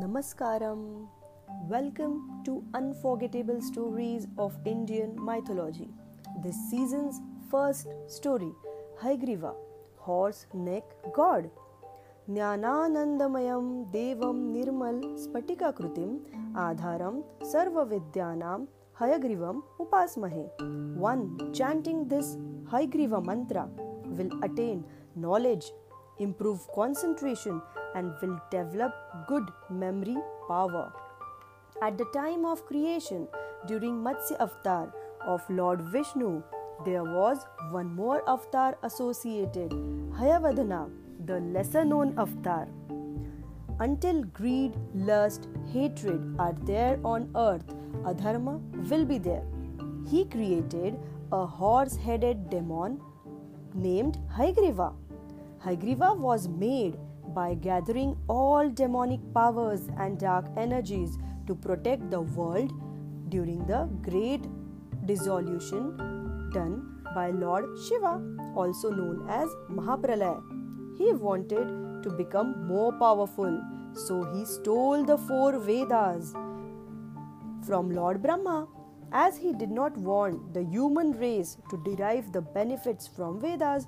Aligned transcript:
Namaskaram. 0.00 1.06
Welcome 1.68 2.42
to 2.44 2.64
Unforgettable 2.74 3.60
Stories 3.60 4.26
of 4.36 4.52
Indian 4.64 5.14
Mythology. 5.24 5.88
This 6.42 6.56
season's 6.70 7.20
first 7.50 7.86
story 8.08 8.50
Haigriva, 9.02 9.54
Horse 10.06 10.46
Neck 10.52 10.84
God. 11.18 11.50
ज्ञानानन्दमयं 12.28 13.64
देवं 13.92 14.36
निर्मल 14.52 15.00
स्फटिकाकृतिम् 15.22 16.14
आधारं 16.64 17.20
सर्वविद्यानां 17.52 18.60
हयग्रीवम् 19.00 19.60
उपासमहे 19.80 20.44
One 21.06 21.24
chanting 21.60 22.08
this 22.08 22.36
Haigriva 22.72 23.22
mantra 23.30 23.68
will 24.18 24.32
attain 24.42 24.84
knowledge, 25.14 25.70
improve 26.18 26.60
concentration, 26.74 27.60
and 27.94 28.12
will 28.20 28.40
develop 28.50 28.94
good 29.28 29.50
memory 29.70 30.16
power. 30.48 30.92
At 31.82 31.98
the 31.98 32.06
time 32.14 32.44
of 32.44 32.64
creation, 32.66 33.28
during 33.66 33.94
Matsya 34.02 34.40
Avatar 34.40 34.92
of 35.26 35.42
Lord 35.48 35.80
Vishnu, 35.80 36.42
there 36.84 37.04
was 37.04 37.46
one 37.70 37.94
more 37.94 38.28
avatar 38.28 38.76
associated, 38.82 39.70
Hayavadana, 40.18 40.90
the 41.24 41.40
lesser 41.40 41.84
known 41.84 42.14
avatar. 42.18 42.68
Until 43.80 44.22
greed, 44.24 44.76
lust, 44.94 45.48
hatred 45.72 46.36
are 46.38 46.54
there 46.64 46.98
on 47.04 47.30
earth, 47.34 47.64
Adharma 48.04 48.60
will 48.88 49.04
be 49.04 49.18
there. 49.18 49.44
He 50.06 50.24
created 50.26 50.98
a 51.32 51.46
horse 51.46 51.96
headed 51.96 52.50
demon 52.50 53.00
named 53.74 54.18
Hayagreeva. 54.36 54.94
Hayagreeva 55.64 56.16
was 56.16 56.48
made 56.48 56.98
by 57.34 57.54
gathering 57.54 58.16
all 58.28 58.70
demonic 58.70 59.20
powers 59.34 59.88
and 59.98 60.18
dark 60.18 60.46
energies 60.56 61.18
to 61.46 61.54
protect 61.54 62.10
the 62.10 62.20
world 62.20 62.72
during 63.28 63.66
the 63.66 63.88
great 64.02 64.46
dissolution 65.06 65.96
done 66.52 66.94
by 67.14 67.30
Lord 67.30 67.64
Shiva, 67.86 68.20
also 68.56 68.90
known 68.90 69.26
as 69.28 69.48
Mahapralaya. 69.70 70.42
He 70.98 71.12
wanted 71.12 72.02
to 72.02 72.10
become 72.10 72.66
more 72.66 72.92
powerful, 72.92 73.60
so 73.94 74.24
he 74.32 74.44
stole 74.44 75.04
the 75.04 75.18
four 75.18 75.58
Vedas 75.58 76.32
from 77.66 77.90
Lord 77.90 78.22
Brahma. 78.22 78.68
As 79.12 79.36
he 79.36 79.52
did 79.52 79.70
not 79.70 79.96
want 79.96 80.54
the 80.54 80.64
human 80.64 81.12
race 81.12 81.56
to 81.70 81.76
derive 81.84 82.32
the 82.32 82.40
benefits 82.40 83.06
from 83.06 83.40
Vedas, 83.40 83.86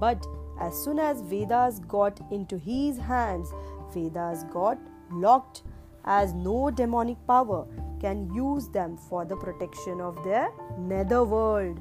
but 0.00 0.26
as 0.60 0.76
soon 0.76 0.98
as 0.98 1.20
Vedas 1.22 1.80
got 1.80 2.20
into 2.30 2.58
his 2.58 2.98
hands, 2.98 3.52
Vedas 3.92 4.44
got 4.52 4.78
locked 5.10 5.62
as 6.04 6.32
no 6.34 6.70
demonic 6.70 7.16
power 7.26 7.66
can 8.00 8.32
use 8.34 8.68
them 8.68 8.96
for 8.96 9.24
the 9.24 9.36
protection 9.36 10.00
of 10.00 10.22
their 10.24 10.50
netherworld. 10.78 11.80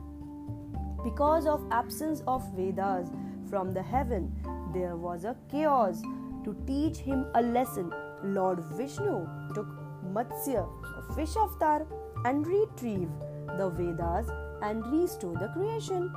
Because 1.03 1.45
of 1.45 1.65
absence 1.71 2.23
of 2.27 2.41
Vedas 2.55 3.09
from 3.49 3.71
the 3.71 3.83
heaven, 3.83 4.33
there 4.73 4.95
was 4.95 5.25
a 5.25 5.35
chaos. 5.51 6.01
To 6.45 6.55
teach 6.67 6.97
him 6.97 7.25
a 7.35 7.41
lesson, 7.41 7.91
Lord 8.23 8.59
Vishnu 8.77 9.27
took 9.53 9.67
Matsya, 10.13 10.67
a 10.99 11.13
fish 11.13 11.35
avatar, 11.35 11.85
and 12.25 12.47
retrieved 12.47 13.11
the 13.57 13.69
Vedas 13.69 14.29
and 14.61 14.85
restored 14.87 15.39
the 15.39 15.49
creation. 15.49 16.11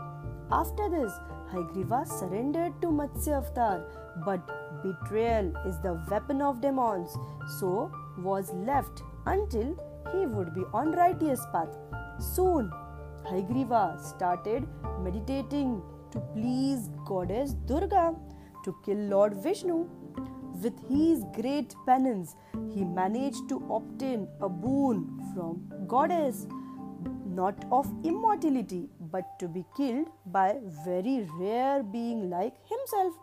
After 0.50 0.88
this, 0.88 1.12
Hayagreeva 1.52 2.06
surrendered 2.06 2.80
to 2.82 2.88
Matsya 2.88 3.38
Avatar, 3.38 3.84
but 4.24 4.40
betrayal 4.82 5.52
is 5.66 5.78
the 5.80 5.94
weapon 6.10 6.42
of 6.42 6.60
demons, 6.60 7.16
so 7.58 7.90
was 8.18 8.52
left 8.54 9.02
until 9.26 9.76
he 10.12 10.26
would 10.26 10.54
be 10.54 10.62
on 10.72 10.92
righteous 10.92 11.40
path. 11.52 11.76
Soon, 12.18 12.70
Hayagreeva 13.28 14.00
started 14.00 14.66
meditating 15.02 15.82
to 16.12 16.20
please 16.34 16.90
goddess 17.04 17.54
Durga 17.66 18.14
to 18.64 18.74
kill 18.84 18.96
Lord 18.96 19.34
Vishnu. 19.42 19.86
With 20.62 20.78
his 20.88 21.22
great 21.34 21.74
penance, 21.86 22.34
he 22.72 22.82
managed 22.84 23.48
to 23.50 23.56
obtain 23.70 24.26
a 24.40 24.48
boon 24.48 25.20
from 25.34 25.60
goddess, 25.86 26.46
not 27.26 27.66
of 27.70 27.86
immortality 28.04 28.88
but 29.16 29.38
to 29.40 29.48
be 29.56 29.64
killed 29.76 30.08
by 30.36 30.46
very 30.84 31.16
rare 31.40 31.82
being 31.82 32.28
like 32.30 32.54
himself. 32.72 33.14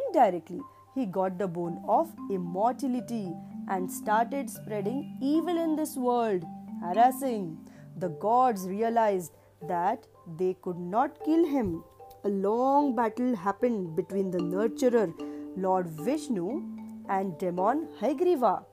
Indirectly, 0.00 0.60
he 0.94 1.06
got 1.06 1.38
the 1.38 1.48
boon 1.56 1.80
of 1.88 2.12
immortality 2.30 3.32
and 3.68 3.90
started 3.90 4.48
spreading 4.48 5.00
evil 5.20 5.58
in 5.64 5.74
this 5.76 5.96
world, 5.96 6.44
harassing. 6.82 7.58
The 8.04 8.10
gods 8.26 8.66
realized 8.68 9.32
that 9.68 10.06
they 10.38 10.54
could 10.62 10.78
not 10.78 11.24
kill 11.24 11.44
him. 11.44 11.82
A 12.24 12.28
long 12.28 12.94
battle 12.94 13.34
happened 13.34 13.96
between 13.96 14.30
the 14.30 14.38
nurturer, 14.38 15.12
Lord 15.56 15.88
Vishnu, 15.88 16.62
and 17.08 17.38
demon 17.38 17.88
Hayagreeva. 18.00 18.64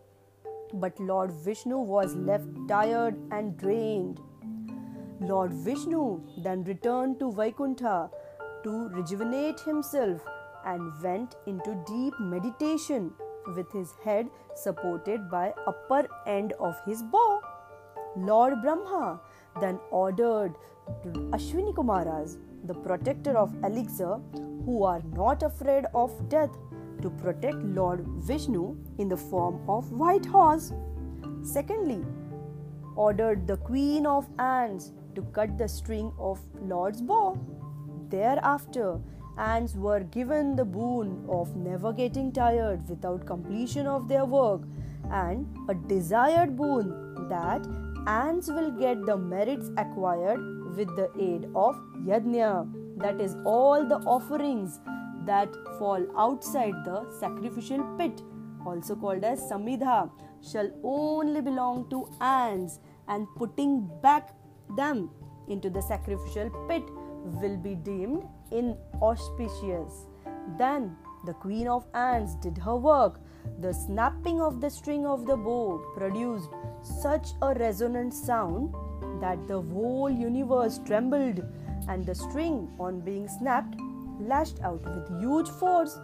But 0.73 0.99
Lord 0.99 1.31
Vishnu 1.31 1.77
was 1.77 2.15
left 2.15 2.47
tired 2.67 3.17
and 3.31 3.57
drained. 3.57 4.19
Lord 5.27 5.53
Vishnu 5.53 6.21
then 6.43 6.63
returned 6.63 7.19
to 7.19 7.31
Vaikuntha 7.31 8.09
to 8.63 8.89
rejuvenate 8.89 9.59
himself 9.59 10.21
and 10.65 10.91
went 11.01 11.35
into 11.45 11.75
deep 11.85 12.13
meditation 12.19 13.11
with 13.55 13.71
his 13.71 13.93
head 14.03 14.29
supported 14.55 15.29
by 15.29 15.53
upper 15.67 16.07
end 16.25 16.53
of 16.59 16.75
his 16.85 17.03
bow. 17.03 17.41
Lord 18.15 18.61
Brahma 18.61 19.19
then 19.59 19.79
ordered 19.91 20.55
Ashwini 21.31 21.73
Kumaras, 21.73 22.37
the 22.65 22.73
protector 22.73 23.37
of 23.37 23.53
elixir, 23.63 24.19
who 24.65 24.83
are 24.83 25.01
not 25.13 25.43
afraid 25.43 25.85
of 25.93 26.11
death, 26.29 26.51
to 27.01 27.09
protect 27.09 27.61
Lord 27.63 28.05
Vishnu 28.07 28.77
in 28.97 29.09
the 29.09 29.17
form 29.17 29.59
of 29.69 29.91
white 29.91 30.25
horse. 30.25 30.71
Secondly, 31.41 32.01
ordered 32.95 33.47
the 33.47 33.57
queen 33.57 34.05
of 34.05 34.27
ants 34.39 34.91
to 35.15 35.21
cut 35.33 35.57
the 35.57 35.67
string 35.67 36.11
of 36.19 36.39
Lord's 36.61 37.01
bow. 37.01 37.37
Thereafter, 38.09 38.99
ants 39.37 39.75
were 39.75 40.01
given 40.01 40.55
the 40.55 40.65
boon 40.65 41.25
of 41.29 41.55
never 41.55 41.91
getting 41.91 42.31
tired 42.31 42.87
without 42.87 43.25
completion 43.25 43.87
of 43.87 44.07
their 44.07 44.25
work 44.25 44.61
and 45.11 45.47
a 45.69 45.73
desired 45.73 46.55
boon 46.55 47.27
that 47.29 47.65
ants 48.07 48.49
will 48.49 48.71
get 48.71 49.03
the 49.05 49.17
merits 49.17 49.71
acquired 49.77 50.75
with 50.75 50.87
the 50.95 51.09
aid 51.19 51.47
of 51.55 51.75
yajna 52.05 52.71
that 52.97 53.19
is 53.19 53.35
all 53.45 53.87
the 53.87 53.97
offerings 54.15 54.79
that 55.25 55.49
fall 55.79 56.05
outside 56.17 56.73
the 56.85 57.05
sacrificial 57.19 57.83
pit 57.97 58.21
also 58.65 58.95
called 58.95 59.23
as 59.23 59.41
samidha 59.49 60.09
shall 60.41 60.69
only 60.83 61.41
belong 61.41 61.89
to 61.89 62.05
ants 62.21 62.79
and 63.07 63.27
putting 63.35 63.89
back 64.01 64.35
them 64.75 65.09
into 65.47 65.69
the 65.69 65.81
sacrificial 65.81 66.49
pit 66.67 66.83
will 67.41 67.57
be 67.57 67.75
deemed 67.75 68.23
inauspicious. 68.51 70.05
Then 70.57 70.95
the 71.25 71.33
queen 71.33 71.67
of 71.67 71.85
ants 71.93 72.35
did 72.35 72.57
her 72.57 72.75
work. 72.75 73.19
The 73.59 73.73
snapping 73.73 74.41
of 74.41 74.61
the 74.61 74.69
string 74.69 75.05
of 75.05 75.25
the 75.25 75.37
bow 75.37 75.81
produced 75.95 76.49
such 76.81 77.29
a 77.41 77.53
resonant 77.53 78.13
sound 78.13 78.73
that 79.21 79.47
the 79.47 79.61
whole 79.61 80.09
universe 80.09 80.79
trembled, 80.85 81.41
and 81.87 82.05
the 82.05 82.15
string, 82.15 82.69
on 82.79 82.99
being 83.01 83.27
snapped, 83.27 83.75
lashed 84.19 84.59
out 84.61 84.83
with 84.83 85.21
huge 85.21 85.49
force 85.49 85.97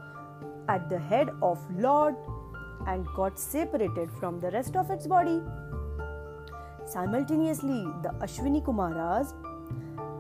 at 0.68 0.90
the 0.90 1.00
head 1.00 1.30
of 1.42 1.60
Lord 1.78 2.16
and 2.88 3.06
got 3.16 3.40
separated 3.40 4.10
from 4.20 4.40
the 4.40 4.52
rest 4.52 4.76
of 4.76 4.90
its 4.90 5.08
body. 5.08 5.42
Simultaneously, 6.90 7.84
the 8.02 8.10
Ashwini 8.26 8.64
Kumaras, 8.64 9.34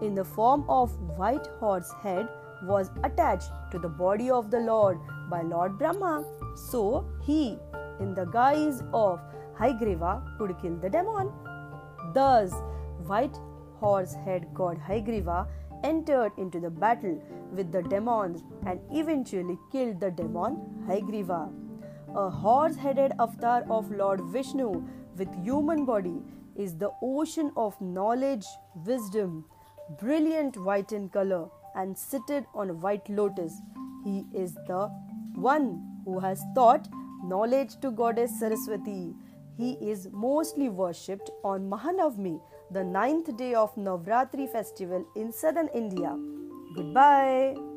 in 0.03 0.13
the 0.13 0.23
form 0.23 0.65
of 0.69 0.91
white 1.17 1.47
horse 1.59 1.91
head, 2.03 2.29
was 2.63 2.91
attached 3.03 3.49
to 3.71 3.79
the 3.79 3.89
body 3.89 4.29
of 4.29 4.51
the 4.51 4.59
Lord 4.59 4.99
by 5.31 5.41
Lord 5.41 5.79
Brahma. 5.79 6.23
So 6.55 7.05
he, 7.23 7.57
in 7.99 8.13
the 8.13 8.25
guise 8.25 8.83
of 8.93 9.19
Hayagreeva, 9.59 10.37
could 10.37 10.55
kill 10.61 10.75
the 10.75 10.89
demon. 10.91 11.31
Thus, 12.13 12.53
white 13.07 13.35
horse 13.79 14.13
head 14.13 14.47
god 14.53 14.79
Hayagreeva 14.87 15.47
entered 15.83 16.33
into 16.37 16.59
the 16.59 16.69
battle 16.69 17.19
with 17.51 17.71
the 17.71 17.81
demons 17.81 18.43
and 18.67 18.79
eventually 18.91 19.57
killed 19.71 19.99
the 19.99 20.11
demon 20.11 20.85
Hayagreeva. 20.87 21.51
A 22.15 22.29
horse 22.29 22.75
headed 22.75 23.13
avatar 23.19 23.63
of 23.71 23.89
Lord 23.91 24.21
Vishnu 24.21 24.83
with 25.17 25.33
human 25.43 25.85
body 25.85 26.21
is 26.59 26.75
the 26.77 26.91
ocean 27.01 27.51
of 27.55 27.79
knowledge, 27.79 28.45
wisdom, 28.85 29.45
brilliant 29.99 30.57
white 30.57 30.91
in 30.91 31.07
color, 31.09 31.47
and 31.75 31.97
seated 31.97 32.45
on 32.53 32.69
a 32.69 32.73
white 32.73 33.09
lotus. 33.09 33.53
He 34.03 34.25
is 34.33 34.53
the 34.67 34.87
one 35.35 35.81
who 36.03 36.19
has 36.19 36.43
taught 36.55 36.87
knowledge 37.23 37.79
to 37.81 37.91
Goddess 37.91 38.39
Saraswati. 38.39 39.13
He 39.57 39.71
is 39.73 40.09
mostly 40.11 40.69
worshipped 40.69 41.29
on 41.43 41.69
Mahanavami, 41.69 42.41
the 42.71 42.83
ninth 42.83 43.35
day 43.37 43.53
of 43.53 43.73
Navratri 43.75 44.51
festival 44.51 45.05
in 45.15 45.31
southern 45.31 45.69
India. 45.69 46.15
Goodbye. 46.75 47.68